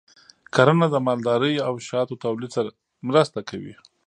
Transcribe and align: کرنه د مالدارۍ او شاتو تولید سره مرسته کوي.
کرنه 0.55 0.87
د 0.91 0.95
مالدارۍ 1.05 1.55
او 1.67 1.73
شاتو 1.87 2.19
تولید 2.23 2.51
سره 2.57 2.69
مرسته 3.07 3.39
کوي. 3.49 3.73